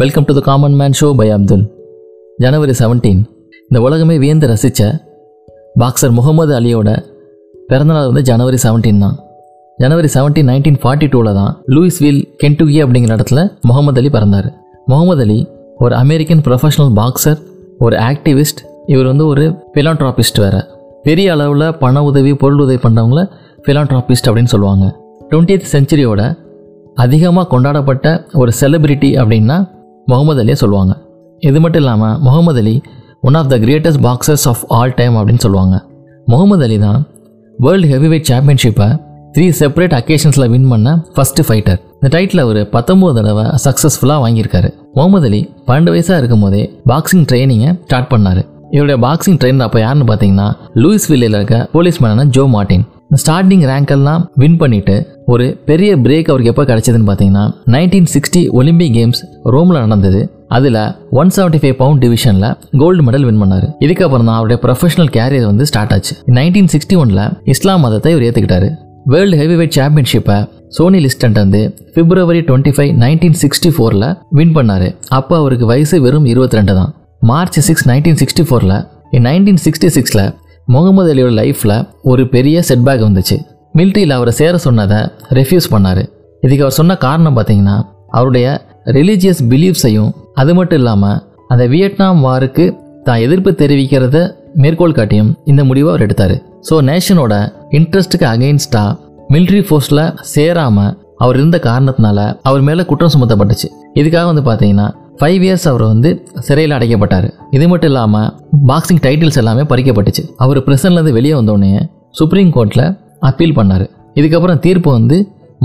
Welcome 0.00 0.26
to 0.28 0.32
the 0.36 0.40
common 0.46 0.76
man 0.80 0.94
show 0.98 1.08
by 1.18 1.26
Abdul 1.34 1.64
ஜனவரி 2.42 2.74
17 2.78 3.10
இந்த 3.68 3.78
உலகமே 3.86 4.14
வியந்து 4.22 4.46
ரசித்த 4.50 4.82
பாக்ஸர் 5.80 6.14
முகமது 6.18 6.52
அலியோட 6.58 6.90
பிறந்தநாள் 7.70 8.06
வந்து 8.10 8.22
ஜனவரி 8.30 8.58
17 8.62 9.02
தான். 9.04 9.16
ஜனவரி 9.78 10.08
17 10.14 10.44
நைன்டீன் 10.50 10.78
ஃபார்ட்டி 10.82 11.08
டூவில் 11.14 11.36
தான் 11.40 11.50
லூயிஸ் 11.74 11.74
லூயிஸ்வில் 11.74 12.20
கென்டுகி 12.42 12.78
அப்படிங்கிற 12.84 13.18
இடத்துல 13.18 13.42
முகமது 13.70 14.00
அலி 14.02 14.12
பிறந்தார். 14.16 14.48
முகமது 14.92 15.24
அலி 15.26 15.38
ஒரு 15.84 15.94
அமெரிக்கன் 16.02 16.42
ப்ரொஃபஷனல் 16.46 16.94
பாக்ஸர் 17.00 17.38
ஒரு 17.86 17.98
ஆக்டிவிஸ்ட் 18.10 18.62
இவர் 18.94 19.10
வந்து 19.12 19.26
ஒரு 19.32 19.44
பிலான்ட்ராபிஸ்ட் 19.76 20.40
வேறு. 20.44 20.62
பெரிய 21.08 21.28
அளவில் 21.36 21.66
பண 21.84 22.04
உதவி 22.12 22.34
பொருள் 22.44 22.64
உதவி 22.66 22.80
பண்ணுறவங்கள 22.86 23.22
பிலான்ட்ராபிஸ்ட் 23.68 24.30
அப்படின்னு 24.30 24.54
சொல்லுவாங்க. 24.54 24.86
20th 25.34 25.68
செஞ்சுரியோட 25.74 26.22
அதிகமாக 27.04 27.46
கொண்டாடப்பட்ட 27.52 28.06
ஒரு 28.40 28.50
செலிபிரிட்டி 28.62 29.12
அப்படின்னா 29.20 29.58
முகமது 30.10 30.40
அலியை 30.42 30.56
சொல்லுவாங்க. 30.62 30.92
இது 31.48 31.58
மட்டும் 31.62 31.82
இல்லாமல் 31.82 32.16
Muhammad 32.26 32.60
Ali 32.62 32.74
one 33.28 33.36
of 33.40 33.50
the 33.52 33.56
greatest 33.64 34.02
boxers 34.06 34.46
of 34.50 34.62
all 34.78 34.94
time 35.00 35.16
அப்படின்னு 35.20 35.44
சொல்லுவாங்க. 35.46 35.76
முகமது 36.32 36.64
அலி 36.66 36.76
தான் 36.86 37.00
வேர்ல்டு 37.58 37.88
ஹெவிவெயிட் 37.94 38.28
சாம்பியன்ஷிப்பை 38.30 38.88
த்ரீ 39.34 39.44
செப்பரேட் 39.60 39.94
அக்கேஷன்ஸில் 39.98 40.48
வின் 40.52 40.70
பண்ண 40.72 40.88
ஃபஸ்ட்டு 41.16 41.44
ஃபைட்டர் 41.48 41.78
இந்த 41.96 42.08
டைட்டில் 42.14 42.42
அவர் 42.44 42.60
பத்தொம்போது 42.76 43.14
தடவை 43.18 43.44
சக்ஸஸ்ஃபுல்லாக 43.64 44.22
வாங்கியிருக்காரு. 44.24 44.68
முகமது 44.96 45.28
அலி 45.30 45.40
பன்னெண்டு 45.68 45.92
வயசாக 45.94 46.20
இருக்கும் 46.20 46.42
போதே 46.44 46.62
பாக்ஸிங் 46.90 47.26
ட்ரைனிங்கை 47.30 47.70
ஸ்டார்ட் 47.86 48.10
பண்ணார். 48.14 48.42
இவருடைய 48.76 48.98
பாக்ஸிங் 49.06 49.38
ட்ரெயினர் 49.40 49.66
அப்போ 49.68 49.80
யாருன்னு 49.84 50.06
பார்த்தீங்கன்னா 50.10 50.48
லூயிஸ் 50.82 51.08
வில்லில் 51.12 51.36
இருக்க 51.38 51.56
போலீஸ்மேனான 51.74 52.26
ஜோ 52.36 52.44
மார்டின். 52.56 52.84
ஸ்டார்டிங் 53.20 53.64
ரேங்கெல்லாம் 53.70 54.22
வின் 54.42 54.58
பண்ணிட்டு 54.60 54.94
ஒரு 55.32 55.46
பெரிய 55.68 55.90
பிரேக் 56.04 56.28
அவருக்கு 56.30 56.52
எப்போ 56.52 56.64
கிடைச்சதுன்னு 56.70 57.08
பார்த்தீங்கன்னா 57.08 57.42
நைன்டீன் 57.74 58.08
சிக்ஸ்டி 58.14 58.42
ஒலிம்பிக் 58.58 58.94
கேம்ஸ் 58.98 59.20
ரோமில் 59.54 59.82
நடந்தது. 59.84 60.20
அதில் 60.56 60.78
ஒன் 61.20 61.32
செவன்ட்டி 61.36 61.60
ஃபைவ் 61.62 61.76
பவுண்ட் 61.82 62.00
டிவிஷனில் 62.04 62.48
கோல்டு 62.80 63.02
மெடல் 63.06 63.26
வின் 63.28 63.40
பண்ணார். 63.42 63.66
இதுக்கப்புறம் 63.84 64.28
தான் 64.28 64.38
அவருடைய 64.38 64.58
ப்ரொஃபஷனல் 64.64 65.10
கேரியர் 65.16 65.46
வந்து 65.50 65.66
ஸ்டார்ட் 65.70 65.92
ஆச்சு. 65.96 66.14
நைன்டீன் 66.38 66.70
சிக்ஸ்டி 66.74 66.96
ஒனில் 67.02 67.22
இஸ்லாம் 67.54 67.84
மதத்தை 67.86 68.12
இவர் 68.14 68.26
ஏற்றுக்கிட்டாரு 68.28 68.70
வேர்ல்டு 69.12 69.38
ஹெவிவெயிட் 69.42 69.76
சாம்பியன்ஷிப்பை 69.78 70.38
சோனி 70.76 70.98
லிஸ்டன் 71.04 71.38
வந்து 71.42 71.60
February 71.94 72.40
twenty 72.48 72.72
five 72.76 72.90
nineteen 73.04 73.38
sixty 73.42 73.70
ஃபோரில் 73.76 74.08
வின் 74.38 74.54
பண்ணார். 74.56 74.88
அப்போ 75.18 75.34
அவருக்கு 75.42 75.66
வயசு 75.72 75.96
வெறும் 76.04 76.28
இருபத்தி 76.32 76.58
ரெண்டு 76.58 76.74
தான். 76.78 76.92
மார்ச் 77.30 77.58
சிக்ஸ் 77.68 77.86
நைன்டீன் 77.90 78.20
சிக்ஸ்டி 78.22 78.44
ஃபோரில் 78.50 78.78
நைன்டீன் 79.28 79.60
சிக்ஸ்டி 79.64 79.90
சிக்ஸில் 79.96 80.24
முகமது 80.68 81.10
அலியோட 81.12 81.32
லைஃப்பில் 81.40 81.76
ஒரு 82.10 82.22
பெரிய 82.34 82.56
செட்பேக் 82.68 83.06
வந்துச்சு. 83.06 83.36
மிலிட்ரியில் 83.78 84.16
அவரை 84.16 84.32
சேர 84.40 84.54
சொன்னதை 84.66 85.00
ரெஃப்யூஸ் 85.38 85.72
பண்ணார். 85.74 86.02
இதுக்கு 86.44 86.64
அவர் 86.64 86.78
சொன்ன 86.80 86.96
காரணம் 87.06 87.36
பார்த்தீங்கன்னா 87.38 87.76
அவருடைய 88.18 88.46
ரிலீஜியஸ் 88.96 89.42
பிலீஃப்ஸையும் 89.50 90.10
அது 90.40 90.52
மட்டும் 90.58 90.80
இல்லாமல் 90.82 91.20
அந்த 91.52 91.64
வியட்நாம் 91.74 92.20
வாருக்கு 92.26 92.64
தான் 93.06 93.22
எதிர்ப்பு 93.26 93.50
தெரிவிக்கிறத 93.62 94.18
மேற்கோள் 94.62 94.96
காட்டியும் 94.98 95.30
இந்த 95.50 95.62
முடிவை 95.68 95.88
அவர் 95.92 96.04
எடுத்தார். 96.06 96.36
ஸோ 96.68 96.74
நேஷனோட 96.88 97.34
இன்ட்ரெஸ்ட்டுக்கு 97.78 98.26
அகெயின்ஸ்டாக 98.32 98.98
மிலிட்ரி 99.34 99.62
ஃபோர்ஸில் 99.68 100.04
சேராமல் 100.34 100.92
அவர் 101.22 101.36
இருந்த 101.40 101.58
காரணத்தினால 101.68 102.18
அவர் 102.48 102.62
மேலே 102.68 102.82
குற்றம் 102.90 103.12
சுமத்தப்பட்டுச்சு. 103.14 103.68
இதுக்காக 104.00 104.26
வந்து 104.30 104.44
பார்த்தீங்கன்னா 104.48 104.88
ஃபைவ் 105.20 105.42
இயர்ஸ் 105.46 105.66
அவர் 105.70 105.84
வந்து 105.92 106.10
சிறையில் 106.46 106.74
அடைக்கப்பட்டார். 106.76 107.26
இது 107.56 107.64
மட்டும் 107.72 107.90
இல்லாமல் 107.92 108.28
பாக்ஸிங் 108.70 109.02
டைட்டில்ஸ் 109.06 109.38
எல்லாமே 109.42 109.64
பறிக்கப்பட்டுச்சு. 109.72 110.22
அவர் 110.44 110.58
பிரசன்லேருந்து 110.68 111.16
வெளியே 111.18 111.34
வந்தோடனே 111.40 111.72
சுப்ரீம் 112.20 112.50
கோர்ட்டில் 112.56 112.86
அப்பீல் 113.28 113.56
பண்ணார். 113.58 113.86
இதுக்கப்புறம் 114.20 114.60
தீர்ப்பு 114.66 114.90
வந்து 114.98 115.16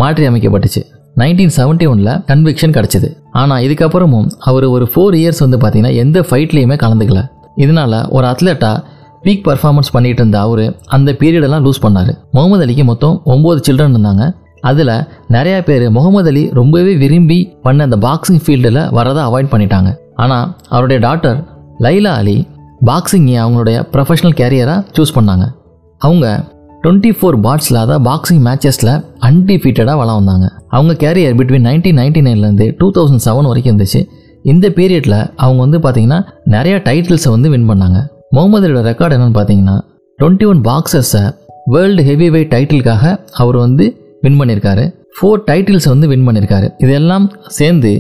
மாற்றி 0.02 0.26
அமைக்கப்பட்டுச்சு. 0.32 0.82
நைன்டீன் 1.22 1.54
செவன்ட்டி 1.58 1.86
ஒனில் 1.92 2.12
கன்விக்ஷன் 2.32 2.76
கிடச்சிது. 2.78 3.08
ஆனால் 3.42 3.64
இதுக்கப்புறமும் 3.68 4.28
அவர் 4.50 4.66
ஒரு 4.76 4.86
ஃபோர் 4.92 5.16
இயர்ஸ் 5.22 5.42
வந்து 5.46 5.58
பார்த்தீங்கன்னா 5.62 5.94
எந்த 6.04 6.20
ஃபைட்லேயுமே 6.28 6.76
கலந்துக்கல. 6.84 7.22
இதனால 7.64 8.02
ஒரு 8.18 8.26
அத்லெட்டாக 8.32 8.78
பீக் 9.26 9.46
பர்ஃபார்மன்ஸ் 9.48 9.94
பண்ணிட்டு 9.96 10.22
இருந்த 10.22 10.38
அவர் 10.48 10.66
அந்த 10.96 11.10
பீரியடெல்லாம் 11.22 11.64
லூஸ் 11.68 11.82
பண்ணார். 11.86 12.12
முகமது 12.36 12.66
அலிக்கு 12.66 12.86
மொத்தம் 12.92 13.16
ஒம்பது 13.34 13.62
சில்ட்ரன் 13.68 13.96
இருந்தாங்க. 13.96 14.26
அதில் 14.70 14.94
நிறையா 15.36 15.60
பேர் 15.70 15.86
முகமது 15.98 16.30
அலி 16.32 16.44
ரொம்பவே 16.60 16.94
விரும்பி 17.04 17.40
பண்ண 17.66 17.88
அந்த 17.88 17.98
பாக்ஸிங் 18.08 18.42
ஃபீல்டில் 18.44 18.82
வரதை 18.98 19.22
அவாய்ட் 19.28 19.52
பண்ணிட்டாங்க. 19.54 19.90
ஆனால் 20.24 20.46
அவருடைய 20.74 21.00
டாட்டர் 21.08 21.40
லைலா 21.86 22.14
அலி 22.22 22.38
பாக்ஸிங்கை 22.90 23.36
அவங்களுடைய 23.44 23.78
ப்ரொஃபஷனல் 23.94 24.38
கேரியராக 24.42 24.80
சூஸ் 24.98 25.16
பண்ணாங்க. 25.18 25.46
அவங்க 26.02 26.26
டுவெண்ட்டி 26.84 27.12
ஃபோர் 27.18 27.38
பாட்ஸில் 27.46 27.80
அதாவது 27.84 28.04
பாக்ஸிங் 28.10 28.44
மேட்சஸில் 28.48 28.94
அன்டிஃபீட்டடாக 29.30 29.96
வளம் 30.02 30.20
வந்தாங்க. 30.20 30.48
அவங்க 30.76 30.94
கேரியர் 31.04 31.38
பிட்வீன் 31.40 31.68
நைன்டீன் 31.70 32.00
நைன்டி 32.02 32.22
நைன்லேருந்து 32.28 32.68
டூ 32.80 32.88
தௌசண்ட் 32.98 33.24
செவன் 33.28 33.50
வரைக்கும் 33.52 33.72
இருந்துச்சு. 33.72 34.02
இந்த 34.52 34.68
பீரியடில் 34.78 35.20
அவங்க 35.44 35.60
வந்து 35.66 35.80
பார்த்திங்கன்னா 35.86 36.20
நிறையா 36.56 36.78
டைட்டில்ஸை 36.88 37.32
வந்து 37.36 37.50
வின் 37.54 37.70
பண்ணாங்க. 37.72 38.00
முகமது 38.36 38.68
அலியோட 38.68 38.84
ரெக்கார்டு 38.92 39.16
என்னென்னு 39.18 39.38
பார்த்தீங்கன்னா 39.40 39.78
டுவெண்ட்டி 40.20 40.48
ஒன் 40.52 40.62
பாக்ஸர்ஸை 40.70 41.24
வேர்ல்டு 41.74 42.04
ஹெவி 42.10 42.28
வெயிட் 42.36 42.52
டைட்டிலுக்காக 42.54 43.04
அவர் 43.42 43.58
வந்து 43.66 43.86
வின் 44.28 44.40
பண்ணியிருக்காரு 44.42 44.86
ஃபோர் 45.18 45.42
டைட்டில்ஸ் 45.50 45.90
வந்து 45.94 46.08
வின் 46.14 46.28
பண்ணியிருக்காரு 46.28 46.70
இதெல்லாம் 46.86 47.26
சேர்ந்து 47.58 47.92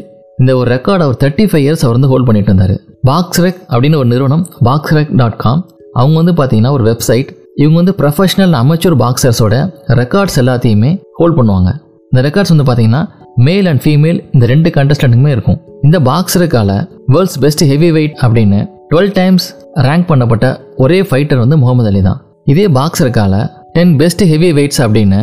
இந்த 0.41 0.51
ஒரு 0.59 0.67
ரெக்கார்ட் 0.75 1.03
அவர் 1.05 1.17
தேர்ட்டி 1.21 1.45
ஃபைவ் 1.49 1.63
இயர்ஸ் 1.65 1.83
அவர் 1.85 1.95
வந்து 1.97 2.09
ஹோல்ட் 2.11 2.27
பண்ணிட்டு 2.27 2.49
இருந்தார். 2.51 2.73
பாக்ஸ் 3.09 3.39
ரெக் 3.45 3.61
அப்படின்னு 3.71 3.97
ஒரு 4.01 4.09
நிறுவனம் 4.13 4.43
பாக்ஸ் 4.67 4.93
ரெக் 4.97 5.13
டாட் 5.21 5.37
காம் 5.43 5.61
அவங்க 5.99 6.15
வந்து 6.21 6.33
பார்த்தீங்கன்னா 6.39 6.73
ஒரு 6.77 6.83
வெப்சைட் 6.89 7.29
இவங்க 7.61 7.77
வந்து 7.81 7.93
ப்ரொஃபஷனல் 8.01 8.53
அமைச்சர் 8.59 8.95
பாக்ஸர்ஸோட 9.03 9.55
ரெக்கார்ட்ஸ் 10.01 10.37
எல்லாத்தையுமே 10.41 10.91
ஹோல்ட் 11.19 11.37
பண்ணுவாங்க. 11.39 11.69
இந்த 12.11 12.21
ரெக்கார்ட்ஸ் 12.27 12.53
வந்து 12.53 12.65
பார்த்தீங்கன்னா 12.67 13.01
மேல் 13.47 13.67
அண்ட் 13.71 13.81
ஃபீமேல் 13.85 14.19
இந்த 14.35 14.45
ரெண்டு 14.53 14.69
கண்டஸ்டன்ட்டுக்குமே 14.77 15.31
இருக்கும். 15.35 15.57
இந்த 15.87 15.97
பாக்ஸருக்கால 16.09 16.71
வேர்ல்ட்ஸ் 17.13 17.39
பெஸ்ட் 17.45 17.63
ஹெவி 17.71 17.89
வெயிட் 17.97 18.15
அப்படின்னு 18.25 18.59
டுவெல் 18.91 19.11
டைம்ஸ் 19.19 19.47
ரேங்க் 19.87 20.07
பண்ணப்பட்ட 20.11 20.45
ஒரே 20.83 20.99
ஃபைட்டர் 21.09 21.41
வந்து 21.43 21.57
முகமது 21.63 21.89
அலி 21.91 22.03
தான். 22.09 22.19
இதே 22.53 22.67
பாக்ஸருக்கால 22.79 23.35
டென் 23.77 23.95
பெஸ்ட் 24.01 24.23
ஹெவி 24.33 24.51
வெயிட்ஸ் 24.59 24.81
அப்படின்னு 24.85 25.19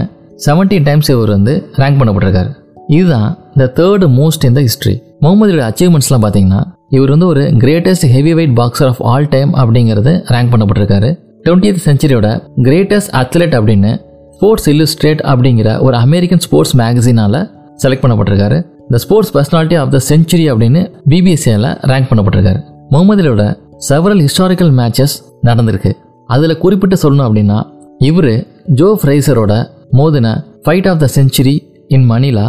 செவன்டீன் 0.46 0.84
டைம்ஸ் 0.84 1.10
இவர் 1.10 1.28
வந்து 1.28 1.70
ரேங்க் 1.72 1.98
பண்ணப்பட்டிருக்காரு. 2.00 2.50
இதுதான் 2.88 3.38
the 3.54 3.72
third 3.76 4.06
most 4.20 4.44
in 4.44 4.52
the 4.52 4.60
history 4.60 5.02
முகமதியோட 5.20 5.62
அச்சீவ்மெண்ட்ஸ்லாம் 5.68 6.24
பார்த்தீங்கன்னா 6.24 6.62
இவர் 6.88 7.08
வந்து 7.08 7.26
ஒரு 7.26 7.42
greatest 7.42 8.06
heavyweight 8.34 8.56
boxer 8.58 8.86
of 8.86 9.02
all 9.02 9.28
time 9.28 9.54
அப்படிங்கிறது 9.54 10.12
ரேங்க் 10.34 10.52
பண்ணப்பட்டிருக்காரு. 10.54 11.10
டுவெண்ட்டியத் 11.44 11.82
செஞ்சுரியோட 11.84 12.28
கிரேட்டஸ்ட் 12.56 13.10
அத்லெட் 13.10 13.54
அப்படின்னு 13.58 13.92
ஸ்போர்ட்ஸ் 14.30 14.70
இல்லுஸ்ட்ரேட் 14.70 15.22
அப்படிங்கிற 15.32 15.80
ஒரு 15.80 15.96
அமெரிக்கன் 15.96 16.38
ஸ்போர்ட்ஸ் 16.38 16.76
மேகசினால் 16.76 17.50
select 17.82 18.04
பண்ணப்பட்டிருக்காரு. 18.04 18.66
The 18.88 18.98
sports 18.98 19.36
personality 19.36 19.78
of 19.78 19.90
the 19.90 20.00
century 20.08 20.46
அப்படின்னு 20.52 20.92
பிபிசியில் 21.08 21.68
ரேங்க் 21.90 22.10
பண்ணப்பட்டிருக்காரு. 22.10 22.60
முகமதியோட 22.90 23.56
செவரல் 23.88 24.22
ஹிஸ்டாரிக்கல் 24.24 24.72
மேட்சஸ் 24.80 25.14
நடந்திருக்கு. 25.42 25.92
அதில் 26.26 26.58
குறிப்பிட்டு 26.58 26.96
சொல்லணும் 27.02 27.26
அப்படின்னா 27.28 27.66
இவர் 27.98 28.46
ஜோ 28.66 28.98
ஃப்ரைசரோட 29.02 29.66
மோதின 29.98 30.28
fight 30.64 30.88
of 30.90 31.00
the 31.02 31.06
century 31.16 31.54
in 31.96 32.06
Manila 32.10 32.46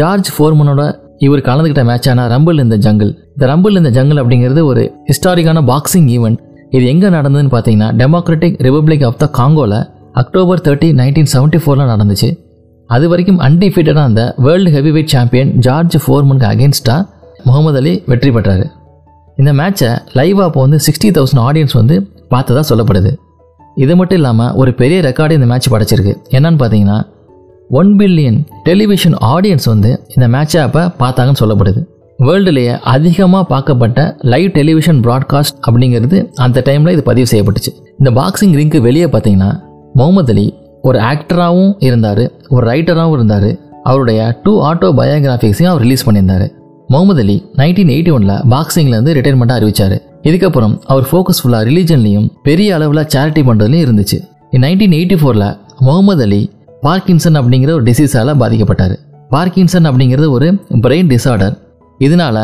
George 0.00 0.28
ஃபோர்மனோட 0.34 0.82
இவர் 1.26 1.44
கலந்துக்கிட்ட 1.48 1.82
மேட்சான 1.90 2.26
ரம்பிள் 2.32 2.60
இந்த 2.64 2.76
ஜங்கிள் 2.86 3.10
இந்த 3.34 3.44
ரம்பிள் 3.52 3.76
இந்த 3.80 3.90
ஜங்கிள் 3.96 4.20
அப்படிங்கிறது 4.22 4.62
ஒரு 4.70 4.82
ஹிஸ்டாரிக்கான 5.10 5.62
பாக்ஸிங் 5.70 6.08
ஈவெண்ட் 6.16 6.40
இது 6.76 6.84
எங்கே 6.92 7.08
நடந்ததுன்னு 7.16 7.52
பார்த்தீங்கன்னா 7.54 7.88
டெமோக்ராட்டிக் 8.02 8.56
ரிப்பப்ளிக் 8.66 9.04
ஆஃப் 9.08 9.18
த 9.22 9.26
காங்கோவில் 9.38 9.78
அக்டோபர் 10.22 10.62
தேர்ட்டி 10.66 10.88
நைன்டீன் 11.00 11.30
செவன்ட்டி 11.34 11.58
ஃபோரில் 11.62 11.90
நடந்துச்சு. 11.92 12.28
அது 12.90 13.04
வரைக்கும் 13.10 13.40
அன்டிஃபீட்டடாக 13.46 14.08
அந்த 14.10 14.22
வேர்ல்டு 14.46 14.70
ஹெவிவெயிட் 14.76 15.12
சாம்பியன் 15.14 15.50
ஜார்ஜ் 15.66 15.96
ஃபோர்மனுக்கு 16.04 16.48
அகேன்ஸ்டாக 16.52 17.00
முகமது 17.48 17.78
அலி 17.80 17.92
வெற்றி 18.10 18.30
பெற்றார். 18.36 18.64
இந்த 19.38 19.52
மேட்சை 19.60 19.90
லைவாக 20.18 20.46
அப்போ 20.48 20.60
வந்து 20.64 20.78
சிக்ஸ்டி 20.86 21.10
தௌசண்ட் 21.18 21.42
ஆடியன்ஸ் 21.48 21.76
வந்து 21.80 21.96
பார்த்ததா 22.34 22.62
சொல்லப்படுது. 22.70 23.12
இது 23.76 23.96
மட்டும் 23.96 24.18
இல்லாமல் 24.18 24.52
ஒரு 24.52 24.74
பெரிய 24.74 25.00
ரெக்கார்டு 25.00 25.30
இந்த 25.30 25.46
மேட்ச் 25.46 25.72
படைச்சிருக்கு. 25.74 26.14
என்னன்னு 26.36 26.60
பார்த்தீங்கன்னா 26.62 26.98
ஒன் 27.70 27.90
பில்லியன் 27.98 28.38
டெலிவிஷன் 28.62 29.14
ஆடியன்ஸ் 29.14 29.64
வந்து 29.64 29.90
இந்த 30.16 30.28
மேட்சை 30.28 30.60
அப்போ 30.60 30.82
பார்த்தாங்கன்னு 31.02 31.42
சொல்லப்படுது. 31.42 31.82
வேர்ல்டுலேயே 32.18 32.74
அதிகமாக 32.94 33.44
பார்க்கப்பட்ட 33.52 34.16
லைவ் 34.32 34.50
டெலிவிஷன் 34.50 35.00
ப்ராட்காஸ்ட் 35.04 35.56
அப்படிங்கிறது 35.66 36.30
அந்த 36.34 36.62
டைமில் 36.66 36.90
இது 36.90 37.02
பதிவு 37.02 37.26
செய்யப்பட்டுச்சு. 37.32 37.72
இந்த 37.98 38.10
பாக்ஸிங் 38.10 38.54
ரிங்க்கு 38.60 38.80
வெளியே 38.80 39.04
பார்த்தீங்கன்னா 39.04 39.50
முகமது 39.94 40.32
அலி 40.32 40.46
ஒரு 40.82 40.98
ஆக்டராகவும் 40.98 41.74
இருந்தார் 41.78 42.24
ஒரு 42.48 42.64
ரைட்டராகவும் 42.70 43.12
இருந்தார். 43.12 43.50
அவருடைய 43.82 44.40
டூ 44.42 44.52
ஆட்டோ 44.68 44.88
பயோகிராஃபிக்ஸையும் 45.00 45.70
அவர் 45.72 45.80
ரிலீஸ் 45.80 46.06
பண்ணியிருந்தார். 46.08 46.46
முகமது 46.88 47.22
அலி 47.22 47.36
நைன்டீன் 47.56 47.92
எயிட்டி 47.96 48.12
ஒனில் 48.16 48.38
பாக்ஸிங்லேருந்து 48.54 49.14
ரிட்டைர்மெண்ட்டாக 49.18 49.60
அறிவிச்சார். 49.60 49.96
இதுக்கப்புறம் 50.28 50.74
அவர் 50.92 51.06
ஃபோக்கஸ் 51.10 51.40
ஃபுல்லாக 51.42 51.66
ரிலீஜன்லையும் 51.68 52.26
பெரிய 52.48 52.74
அளவில் 52.76 53.08
சேரிட்டி 53.14 53.42
பண்ணுறதுலையும் 53.48 53.84
இருந்துச்சு. 53.86 54.18
நைன்டீன் 54.64 54.94
எயிட்டி 54.98 55.16
ஃபோரில் 55.20 55.48
முகமது 55.86 56.24
அலி 56.26 56.42
பார்க்கின்சன் 56.86 57.38
அப்படிங்கிற 57.40 57.70
ஒரு 57.78 57.84
டிசீஸால் 57.88 58.38
பாதிக்கப்பட்டார். 58.42 58.94
பார்க்கின்சன் 59.34 59.86
அப்படிங்கிறது 59.90 60.28
ஒரு 60.36 60.48
பிரெயின் 60.84 61.10
டிசார்டர் 61.12 61.54
இதனால 62.06 62.36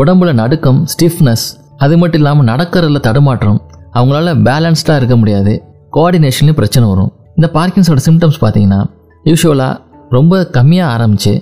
உடம்புல 0.00 0.30
நடுக்கம் 0.42 0.80
ஸ்டிஃப்னஸ் 0.92 1.46
அது 1.84 1.94
மட்டும் 2.02 2.20
இல்லாமல் 2.20 2.48
நடக்கிறதுல 2.52 3.00
தடுமாற்றம் 3.08 3.60
அவங்களால 3.98 4.32
பேலன்ஸ்டாக 4.48 5.00
இருக்க 5.00 5.16
முடியாது. 5.20 5.52
கோஆர்டினேஷன்லேயும் 5.96 6.58
பிரச்சனை 6.60 6.84
வரும். 6.92 7.10
இந்த 7.38 7.48
பார்க்கின்ஸோட 7.58 8.00
சிம்டம்ஸ் 8.08 8.40
பார்த்தீங்கன்னா 8.44 8.80
யூஸ்வலாக 9.28 9.74
ரொம்ப 10.16 10.40
கம்மியாக 10.56 10.94
ஆரம்பித்து 10.94 11.32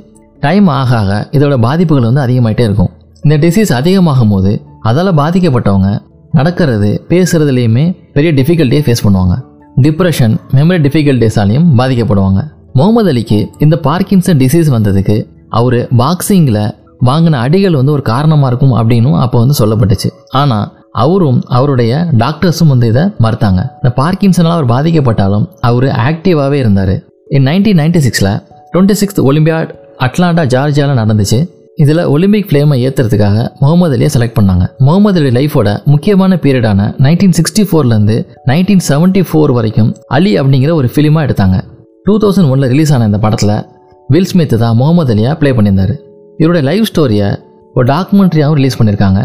டைம் 0.44 0.68
ஆக 0.80 0.90
ஆக 1.02 1.12
இதோட 1.36 1.54
பாதிப்புகள் 1.66 2.08
வந்து 2.08 2.22
அதிகமாகிட்டே 2.26 2.64
இருக்கும். 2.68 2.90
இந்த 3.24 3.36
டிசீஸ் 3.44 3.72
அதிகமாகும் 3.80 4.32
போது 4.34 4.52
அதால் 4.88 5.10
பாதிக்கப்பட்டவங்க 5.20 5.90
நடக்கிறது 6.38 6.90
பேசுகிறதுலேயுமே 7.10 7.84
பெரிய 8.14 8.30
டிஃபிகல்ட்டியை 8.38 8.82
ஃபேஸ் 8.86 9.04
பண்ணுவாங்க. 9.06 9.34
டிப்ரெஷன் 9.84 10.34
மெமரி 10.56 10.80
டிஃபிகல்ட்டிஸாலையும் 10.86 11.66
பாதிக்கப்படுவாங்க. 11.80 12.40
முகமது 12.78 13.10
அலிக்கு 13.12 13.38
இந்த 13.64 13.76
பார்க்கின்சன் 13.88 14.38
டிசீஸ் 14.42 14.70
வந்ததுக்கு 14.76 15.16
அவர் 15.58 15.78
பாக்ஸிங்கில் 16.00 16.62
வாங்கின 17.08 17.40
அடிகள் 17.46 17.78
வந்து 17.78 17.92
ஒரு 17.96 18.02
காரணமாக 18.12 18.50
இருக்கும் 18.50 18.74
அப்படின்னும் 18.80 19.18
அப்போ 19.24 19.36
வந்து 19.42 19.56
சொல்லப்பட்டுச்சு. 19.60 20.08
ஆனால் 20.40 20.66
அவரும் 21.04 21.40
அவருடைய 21.56 21.92
டாக்டர்ஸும் 22.22 22.72
வந்து 22.72 22.88
இதை 22.92 23.04
மறுத்தாங்க. 23.24 23.60
இந்த 23.80 23.90
பார்க்கின்சனால் 24.02 24.56
அவர் 24.56 24.72
பாதிக்கப்பட்டாலும் 24.74 25.46
அவர் 25.68 25.88
ஆக்டிவாகவே 26.08 26.58
இருந்தார். 26.64 26.94
இன் 27.36 27.46
நைன்டீன் 27.50 27.80
நைன்டி 27.82 28.02
சிக்ஸில் 28.06 28.32
டுவெண்ட்டி 28.72 28.96
சிக்ஸ்த் 29.00 29.22
ஒலிம்பியாட் 29.30 29.72
அட்லாண்டா 30.06 30.44
ஜார்ஜியாவில் 30.54 31.00
நடந்துச்சு. 31.02 31.38
இதில் 31.78 32.00
ஒலிம்பிக் 32.14 32.48
ஃப்ளேமை 32.48 32.76
ஏற்றுறதுக்காக 32.86 33.36
முகமது 33.60 33.94
அலியை 33.96 34.08
செலக்ட் 34.14 34.36
பண்ணாங்க. 34.38 34.64
முகமது 34.86 35.18
அலி 35.20 35.30
லைஃபோட 35.38 35.68
முக்கியமான 35.92 36.36
பீரியடான 36.42 36.88
நைன்டீன் 37.04 37.34
சிக்ஸ்டி 37.38 37.62
ஃபோர்லேருந்து 37.68 38.16
நைன்டீன் 38.50 38.82
செவன்ட்டி 38.88 39.22
ஃபோர் 39.28 39.52
வரைக்கும் 39.58 39.90
அலி 40.16 40.32
அப்படிங்கிற 40.40 40.72
ஒரு 40.80 40.88
ஃபிலிமாக 40.94 41.26
எடுத்தாங்க. 41.28 41.58
டூ 42.06 42.14
தௌசண்ட் 42.24 42.50
ஒனில் 42.52 42.70
ரிலீஸ் 42.72 42.92
ஆன 42.92 43.06
இந்த 43.10 43.20
படத்தில் 43.24 43.54
வில் 44.08 44.28
ஸ்மித் 44.32 44.54
தான் 44.64 44.76
முகமது 44.80 45.14
அலியாக 45.14 45.34
ப்ளே 45.40 45.52
பண்ணியிருந்தார். 45.58 45.94
இவருடைய 46.38 46.64
லைஃப் 46.70 46.88
ஸ்டோரியை 46.90 47.28
ஒரு 47.76 47.86
டாக்குமெண்ட்ரியாகவும் 47.92 48.58
ரிலீஸ் 48.60 48.78
பண்ணியிருக்காங்க. 48.78 49.20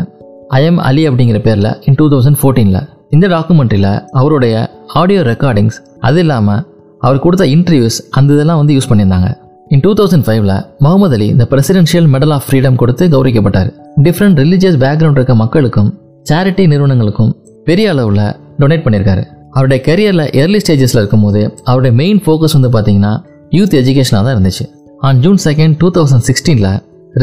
ஐஎம் 0.59 0.79
அலி 0.89 1.03
அப்படிங்கிற 1.09 1.39
பேரில் 1.47 1.71
இன் 1.89 1.97
டூ 2.01 2.07
தௌசண்ட் 2.13 2.39
ஃபோர்டீனில் 2.41 2.81
இந்த 3.15 3.25
டாக்குமெண்ட்ரியில் 3.35 3.91
அவருடைய 4.19 4.55
ஆடியோ 5.01 5.21
ரெக்கார்டிங்ஸ் 5.31 5.77
அது 6.07 6.19
இல்லாமல் 6.25 6.63
அவர் 6.99 7.23
கொடுத்த 7.25 7.45
இன்டர்வியூஸ் 7.55 7.97
அந்த 8.19 8.33
இதெல்லாம் 8.33 8.59
வந்து 8.61 8.75
யூஸ் 8.77 8.89
பண்ணியிருந்தாங்க. 8.89 9.29
இன் 9.75 9.81
டூ 9.85 9.91
தௌசண்ட் 9.99 10.25
ஃபைவ்ல 10.25 10.53
முகமது 10.83 11.15
அலி 11.15 11.25
இந்த 11.33 11.45
பிரசிடென்ஷியல் 11.51 12.05
மெடல் 12.13 12.33
ஆஃப் 12.35 12.45
ஃப்ரீடம் 12.47 12.77
கொடுத்து 12.81 13.03
கௌரவிக்கப்பட்டார். 13.13 13.69
டிஃப்ரெண்ட் 14.05 14.37
ரிலீஜியஸ் 14.43 14.77
பேக்ரவுண்ட் 14.83 15.17
இருக்க 15.19 15.33
மக்களுக்கும் 15.41 15.89
சேரிட்டி 16.29 16.63
நிறுவனங்களுக்கும் 16.73 17.31
பெரிய 17.67 17.89
அளவில் 17.93 18.23
டொனேட் 18.61 18.83
பண்ணியிருக்காரு 18.85 19.23
அவருடைய 19.55 19.79
கரியரில் 19.87 20.25
ஏர்லி 20.41 20.59
ஸ்டேஜஸில் 20.63 20.99
இருக்கும்போது 21.01 21.41
அவருடைய 21.69 21.93
மெயின் 22.01 22.21
ஃபோக்கஸ் 22.25 22.55
வந்து 22.57 22.71
பார்த்தீங்கன்னா 22.75 23.13
யூத் 23.57 23.75
எஜுகேஷனாக 23.81 24.23
தான் 24.27 24.35
இருந்துச்சு. 24.37 24.65
On 25.07 25.19
June 25.25 25.39
second 25.47 25.75
two 25.81 25.89
thousand 25.97 26.25
சிக்ஸ்டீனில் 26.29 26.71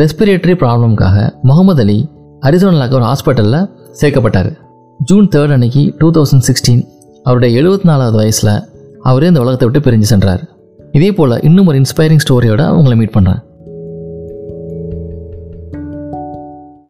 respiratory 0.01 0.57
ப்ராப்ளம்காக 0.63 1.17
முகமது 1.51 1.83
அலி 1.87 1.99
அரிசோனாவில் 2.49 2.97
ஒரு 3.01 3.07
ஹாஸ்பிட்டலில் 3.11 3.61
சேர்க்கப்பட்டார். 4.01 4.51
ஜூன் 5.01 5.29
தேர்ட் 5.35 5.55
அன்னைக்கு 5.59 5.85
டூ 5.99 6.11
தௌசண்ட் 6.17 6.47
சிக்ஸ்டீன் 6.51 6.83
அவருடைய 7.29 7.63
எழுபத்தி 7.63 7.89
நாலாவது 7.93 8.17
வயசில் 8.23 8.57
அவரே 9.11 9.29
இந்த 9.33 9.41
உலகத்தை 9.45 9.69
விட்டு 9.69 9.83
பிரிஞ்சு 9.87 10.09
சென்றார். 10.13 10.43
இதே 10.95 11.11
போல் 11.13 11.41
இன்னும் 11.41 11.67
ஒரு 11.67 11.77
இன்ஸ்பைரிங் 11.79 12.23
ஸ்டோரியோட 12.25 12.63
உங்களை 12.71 12.97
மீட் 12.97 13.15
பண்ணுறேன் 13.15 13.41